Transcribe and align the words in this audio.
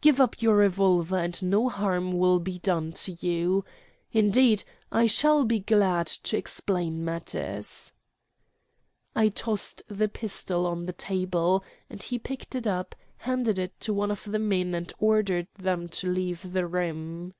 "Give 0.00 0.20
up 0.20 0.42
your 0.42 0.56
revolver 0.56 1.16
and 1.18 1.40
no 1.40 1.68
harm 1.68 2.10
will 2.18 2.40
be 2.40 2.58
done 2.58 2.90
to 2.94 3.12
you. 3.12 3.64
Indeed 4.10 4.64
I 4.90 5.06
shall 5.06 5.44
be 5.44 5.60
glad 5.60 6.08
to 6.08 6.36
explain 6.36 7.04
matters." 7.04 7.92
I 9.14 9.28
tossed 9.28 9.82
the 9.86 10.08
pistol 10.08 10.66
on 10.66 10.80
to 10.80 10.86
the 10.86 10.92
table, 10.94 11.62
and 11.88 12.02
he 12.02 12.18
picked 12.18 12.56
it 12.56 12.66
up, 12.66 12.96
handed 13.18 13.56
it 13.56 13.78
to 13.82 13.94
one 13.94 14.10
of 14.10 14.24
the 14.24 14.40
men, 14.40 14.74
and 14.74 14.92
ordered 14.98 15.46
them 15.56 15.88
to 15.90 16.08
leave 16.10 16.52
the 16.54 16.66
room. 16.66 17.34